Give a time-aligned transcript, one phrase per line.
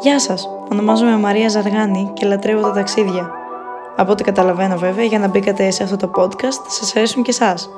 [0.00, 3.30] Γεια σας, ονομάζομαι Μαρία Ζαργάνη και λατρεύω τα ταξίδια.
[3.96, 7.70] Από ό,τι καταλαβαίνω βέβαια, για να μπήκατε σε αυτό το podcast, σας αρέσουν και εσάς.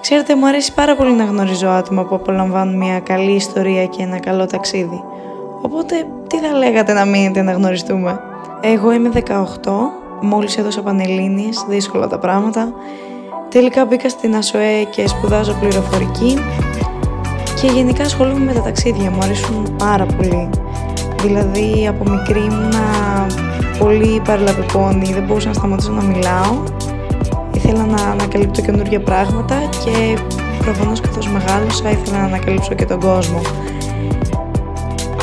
[0.00, 4.18] Ξέρετε, μου αρέσει πάρα πολύ να γνωρίζω άτομα που απολαμβάνουν μια καλή ιστορία και ένα
[4.18, 5.02] καλό ταξίδι.
[5.62, 8.20] Οπότε, τι θα λέγατε να μείνετε να γνωριστούμε;
[8.60, 12.72] Εγώ είμαι 18, μόλις έδωσα πανελλήνιες, δύσκολα τα πράγματα.
[13.48, 16.38] Τελικά μπήκα στην ΑΣΟΕ και σπουδάζω πληροφορική
[17.60, 20.50] και γενικά ασχολούμαι με τα ταξίδια, μου αρέσουν πάρα πολύ.
[21.22, 23.26] Δηλαδή από μικρή ήμουνα
[23.78, 26.62] πολύ παραλαπεπόνη, δεν μπορούσα να σταματήσω να μιλάω.
[27.52, 29.54] Ήθελα να ανακαλύπτω καινούργια πράγματα
[29.84, 30.18] και
[30.58, 33.40] προφανώς καθώς μεγάλωσα ήθελα να ανακαλύψω και τον κόσμο.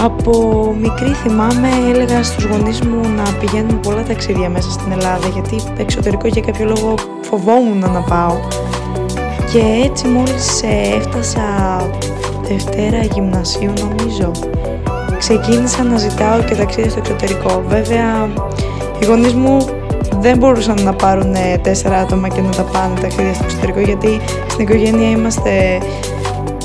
[0.02, 5.55] Από μικρή θυμάμαι έλεγα στους γονείς μου να πηγαίνουν πολλά ταξίδια μέσα στην Ελλάδα γιατί
[5.77, 8.38] εξωτερικό για κάποιο λόγο φοβόμουν να πάω.
[9.52, 10.63] Και έτσι μόλις
[10.96, 11.41] έφτασα
[12.48, 14.32] Δευτέρα γυμνασίου νομίζω
[15.18, 17.63] ξεκίνησα να ζητάω και ταξίδια στο εξωτερικό.
[17.68, 18.30] Βέβαια,
[18.99, 19.66] οι γονείς μου
[20.20, 24.63] δεν μπορούσαν να πάρουν τέσσερα άτομα και να τα πάνε ταξίδια στο εξωτερικό γιατί στην
[24.63, 25.82] οικογένεια είμαστε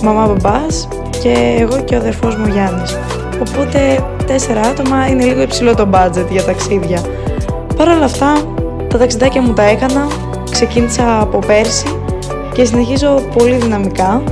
[0.02, 0.88] μαμά μπαμπάς
[1.22, 2.98] και εγώ και ο αδερφός μου Γιάννης.
[3.48, 7.00] Οπότε τέσσερα άτομα είναι λίγο υψηλό το budget για ταξίδια.
[7.76, 8.32] Παρ' όλα αυτά
[8.88, 10.06] τα ταξιδάκια μου τα έκανα,
[10.50, 11.86] ξεκίνησα από πέρσι
[12.52, 14.22] και συνεχίζω πολύ δυναμικά.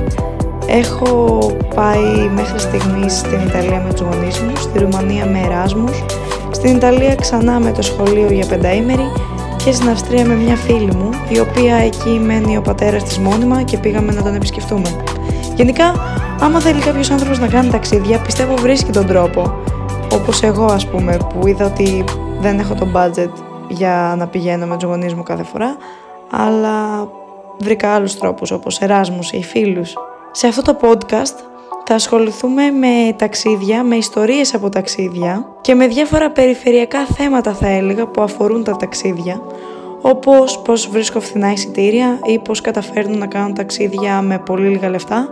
[0.71, 1.39] Έχω
[1.75, 6.03] πάει μέχρι στιγμής στην Ιταλία με τους γονείς μου, στη Ρουμανία με Εράσμους,
[6.51, 9.11] στην Ιταλία ξανά με το σχολείο για πενταήμερη
[9.63, 13.63] και στην Αυστρία με μια φίλη μου, η οποία εκεί μένει ο πατέρας της μόνιμα
[13.63, 14.95] και πήγαμε να τον επισκεφτούμε.
[15.55, 15.93] Γενικά,
[16.41, 19.53] άμα θέλει κάποιος άνθρωπος να κάνει ταξίδια, πιστεύω βρίσκει τον τρόπο.
[20.13, 22.03] Όπως εγώ, ας πούμε, που είδα ότι
[22.41, 23.31] δεν έχω το budget
[23.67, 25.77] για να πηγαίνω με τους γονείς μου κάθε φορά,
[26.31, 27.07] αλλά
[27.59, 29.95] βρήκα άλλους τρόπους όπως Εράσμους ή φίλους
[30.31, 31.43] σε αυτό το podcast
[31.85, 38.07] θα ασχοληθούμε με ταξίδια, με ιστορίες από ταξίδια και με διάφορα περιφερειακά θέματα θα έλεγα
[38.07, 39.41] που αφορούν τα ταξίδια
[40.01, 45.29] όπως πώς βρίσκω φθηνά εισιτήρια ή πώς καταφέρνω να κάνω ταξίδια με πολύ λίγα λεφτά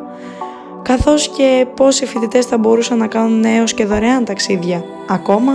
[0.81, 4.83] καθώς και πώς οι φοιτητές θα μπορούσαν να κάνουν έως και δωρεάν ταξίδια.
[5.09, 5.51] Ακόμα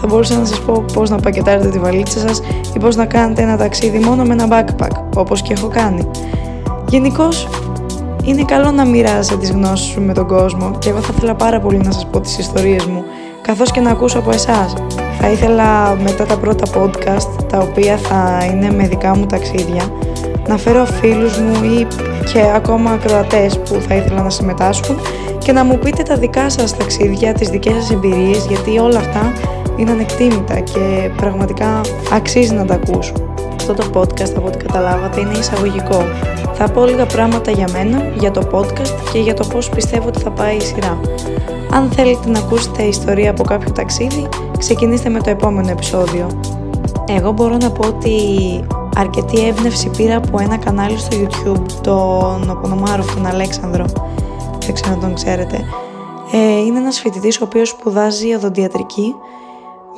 [0.00, 2.42] θα μπορούσα να σας πω πώς να πακετάρετε τη βαλίτσα σας
[2.74, 6.10] ή πώς να κάνετε ένα ταξίδι μόνο με ένα backpack, όπως και έχω κάνει.
[6.88, 7.48] Γενικώς
[8.26, 11.60] είναι καλό να μοιράζεσαι τις γνώσεις σου με τον κόσμο και εγώ θα ήθελα πάρα
[11.60, 13.04] πολύ να σας πω τις ιστορίες μου,
[13.42, 14.74] καθώς και να ακούσω από εσάς.
[15.20, 19.82] Θα ήθελα μετά τα πρώτα podcast, τα οποία θα είναι με δικά μου ταξίδια,
[20.48, 21.86] να φέρω φίλους μου ή
[22.32, 24.96] και ακόμα ακροατές που θα ήθελα να συμμετάσχουν
[25.38, 29.32] και να μου πείτε τα δικά σας ταξίδια, τις δικές σας εμπειρίες, γιατί όλα αυτά
[29.76, 31.80] είναι ανεκτήμητα και πραγματικά
[32.12, 33.16] αξίζει να τα ακούσουν.
[33.68, 36.04] Αυτό το podcast, από ό,τι καταλάβατε, είναι εισαγωγικό.
[36.54, 40.20] Θα πω λίγα πράγματα για μένα, για το podcast και για το πώς πιστεύω ότι
[40.20, 41.00] θα πάει η σειρά.
[41.72, 44.28] Αν θέλετε να ακούσετε ιστορία από κάποιο ταξίδι,
[44.58, 46.40] ξεκινήστε με το επόμενο επεισόδιο.
[47.06, 48.14] Εγώ μπορώ να πω ότι
[48.96, 53.84] αρκετή έμπνευση πήρα από ένα κανάλι στο YouTube, τον Οπονομάροφ, τον Αλέξανδρο.
[54.58, 55.64] Δεν ξέρω αν τον ξέρετε.
[56.32, 59.14] Ε, είναι ένας φοιτητής ο οποίος σπουδάζει οδοντιατρική,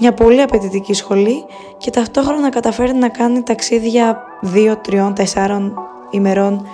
[0.00, 1.44] μια πολύ απαιτητική σχολή
[1.78, 4.18] και ταυτόχρονα καταφέρει να κάνει ταξίδια
[4.54, 5.72] 2, 3, 4
[6.10, 6.66] ημερών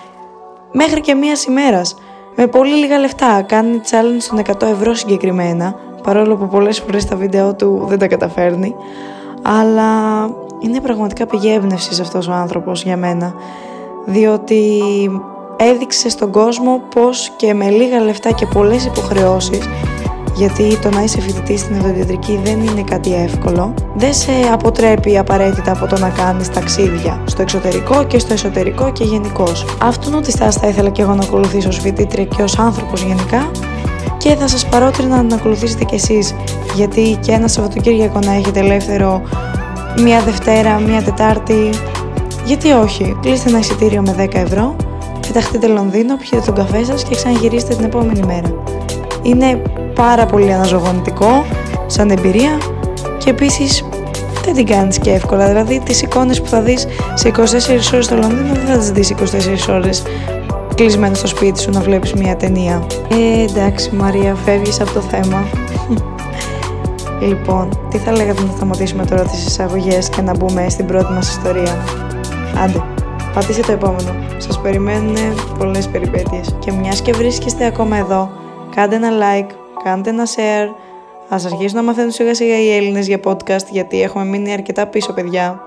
[0.73, 1.97] μέχρι και μίας ημέρας.
[2.37, 3.43] Με πολύ λίγα λεφτά.
[3.43, 8.07] Κάνει challenge των 100 ευρώ συγκεκριμένα, παρόλο που πολλές φορές τα βίντεο του δεν τα
[8.07, 8.75] καταφέρνει.
[9.43, 9.91] Αλλά
[10.61, 13.35] είναι πραγματικά πηγή έμπνευσης αυτός ο άνθρωπος για μένα.
[14.05, 14.83] Διότι
[15.57, 19.69] έδειξε στον κόσμο πως και με λίγα λεφτά και πολλές υποχρεώσεις
[20.35, 23.75] γιατί το να είσαι φοιτητής στην οδοντιατρική δεν είναι κάτι εύκολο.
[23.95, 29.05] Δεν σε αποτρέπει απαραίτητα από το να κάνεις ταξίδια στο εξωτερικό και στο εσωτερικό και
[29.05, 29.67] γενικώς.
[29.83, 33.51] Αυτόν ότι στάση θα ήθελα και εγώ να ακολουθήσω ως φοιτήτρια και ως άνθρωπος γενικά
[34.17, 36.35] και θα σας παρότρινα να ακολουθήσετε κι εσείς,
[36.75, 39.23] γιατί και ένα Σαββατοκύριακο να έχετε ελεύθερο
[40.03, 41.71] μία Δευτέρα, μία Τετάρτη.
[42.45, 44.77] Γιατί όχι, κλείστε ένα εισιτήριο με 10 ευρώ,
[45.27, 48.63] πεταχτείτε Λονδίνο, πιείτε τον καφέ σας και ξαναγυρίσετε την επόμενη μέρα.
[49.23, 49.63] Είναι
[49.95, 51.45] πάρα πολύ αναζωογονητικό
[51.87, 52.59] σαν εμπειρία
[53.19, 53.85] και επίσης
[54.45, 55.47] δεν την κάνεις και εύκολα.
[55.47, 57.33] Δηλαδή τις εικόνες που θα δεις σε 24
[57.93, 59.15] ώρες στο Λονδίνο δεν θα τις δεις
[59.69, 60.03] 24 ώρες
[60.75, 62.87] κλεισμένο στο σπίτι σου να βλέπεις μια ταινία.
[63.09, 65.45] Ε, εντάξει Μαρία, φεύγεις από το θέμα.
[67.29, 71.29] λοιπόν, τι θα λέγατε να σταματήσουμε τώρα τις εισαγωγές και να μπούμε στην πρώτη μας
[71.31, 71.85] ιστορία;
[72.65, 72.83] Άντε,
[73.35, 74.15] πατήστε το επόμενο.
[74.37, 75.17] Σας περιμένουν
[75.59, 76.55] πολλές περιπέτειες.
[76.59, 78.31] Και μιας και βρίσκεστε ακόμα εδώ,
[78.75, 80.75] κάντε ένα like, κάντε ένα share.
[81.29, 85.13] Ας αρχίσουν να μαθαίνουν σιγά σιγά οι Έλληνες για podcast γιατί έχουμε μείνει αρκετά πίσω
[85.13, 85.61] παιδιά.